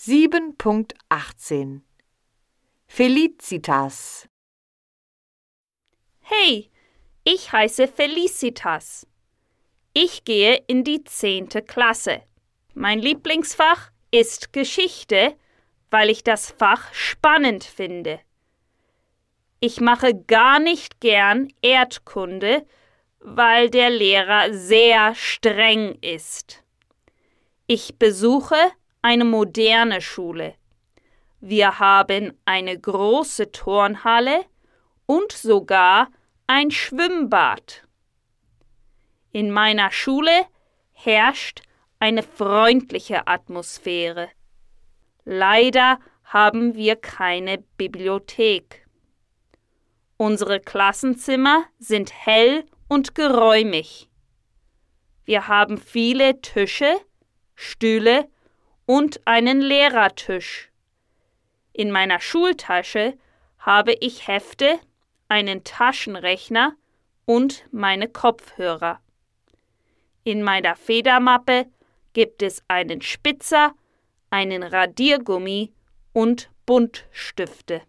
7.18 0.00 1.80
Felicitas 2.86 4.28
Hey, 6.20 6.70
ich 7.24 7.50
heiße 7.50 7.88
Felicitas. 7.88 9.08
Ich 9.94 10.22
gehe 10.22 10.62
in 10.68 10.84
die 10.84 11.02
zehnte 11.02 11.62
Klasse. 11.62 12.22
Mein 12.74 13.00
Lieblingsfach 13.00 13.90
ist 14.12 14.52
Geschichte, 14.52 15.34
weil 15.90 16.10
ich 16.10 16.22
das 16.22 16.52
Fach 16.52 16.94
spannend 16.94 17.64
finde. 17.64 18.20
Ich 19.58 19.80
mache 19.80 20.14
gar 20.14 20.60
nicht 20.60 21.00
gern 21.00 21.52
Erdkunde, 21.60 22.64
weil 23.18 23.68
der 23.68 23.90
Lehrer 23.90 24.54
sehr 24.54 25.16
streng 25.16 25.98
ist. 26.02 26.62
Ich 27.66 27.98
besuche 27.98 28.54
eine 29.02 29.24
moderne 29.24 30.00
Schule. 30.00 30.54
Wir 31.40 31.78
haben 31.78 32.32
eine 32.44 32.78
große 32.78 33.52
Turnhalle 33.52 34.44
und 35.06 35.32
sogar 35.32 36.08
ein 36.46 36.70
Schwimmbad. 36.70 37.86
In 39.30 39.50
meiner 39.50 39.90
Schule 39.92 40.46
herrscht 40.92 41.62
eine 42.00 42.22
freundliche 42.22 43.26
Atmosphäre. 43.26 44.30
Leider 45.24 46.00
haben 46.24 46.74
wir 46.74 46.96
keine 46.96 47.58
Bibliothek. 47.76 48.86
Unsere 50.16 50.58
Klassenzimmer 50.58 51.64
sind 51.78 52.12
hell 52.12 52.64
und 52.88 53.14
geräumig. 53.14 54.08
Wir 55.24 55.46
haben 55.46 55.78
viele 55.78 56.40
Tische, 56.40 56.92
Stühle 57.54 58.28
und 58.88 59.20
einen 59.26 59.60
Lehrertisch. 59.60 60.70
In 61.74 61.90
meiner 61.90 62.20
Schultasche 62.20 63.18
habe 63.58 63.92
ich 63.92 64.26
Hefte, 64.28 64.78
einen 65.28 65.62
Taschenrechner 65.62 66.74
und 67.26 67.66
meine 67.70 68.08
Kopfhörer. 68.08 68.98
In 70.24 70.42
meiner 70.42 70.74
Federmappe 70.74 71.66
gibt 72.14 72.42
es 72.42 72.62
einen 72.66 73.02
Spitzer, 73.02 73.74
einen 74.30 74.62
Radiergummi 74.62 75.70
und 76.14 76.50
Buntstifte. 76.64 77.82